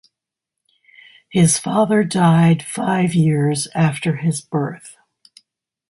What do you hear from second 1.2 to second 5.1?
His father died five years after his birth.